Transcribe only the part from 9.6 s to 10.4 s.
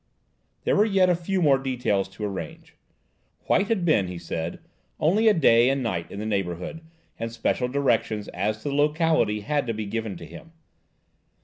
to be given to